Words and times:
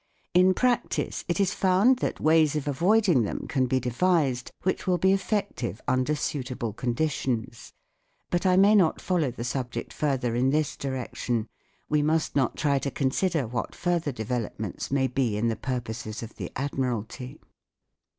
In 0.33 0.55
practice 0.55 1.23
it 1.27 1.39
is 1.39 1.53
found 1.53 1.97
that 1.99 2.19
ways 2.19 2.55
of 2.55 2.67
avoiding 2.67 3.21
them 3.21 3.45
can 3.47 3.67
be 3.67 3.79
devised 3.79 4.51
which 4.63 4.87
will 4.87 4.97
be 4.97 5.13
effective 5.13 5.79
under 5.87 6.15
suitable 6.15 6.73
conditions. 6.73 7.71
But 8.31 8.43
I 8.43 8.57
may 8.57 8.73
not 8.73 8.99
follow 8.99 9.29
the 9.29 9.43
subject 9.43 9.93
further 9.93 10.33
in 10.33 10.49
this 10.49 10.75
direction. 10.75 11.47
We 11.87 12.01
must 12.01 12.35
not 12.35 12.57
try 12.57 12.79
to 12.79 12.89
consider 12.89 13.45
what 13.45 13.75
further 13.75 14.11
developments 14.11 14.89
may 14.89 15.05
be 15.05 15.37
in 15.37 15.49
the 15.49 15.55
purposes 15.55 16.23
of 16.23 16.35
the 16.37 16.51
Admiralty. 16.55 17.39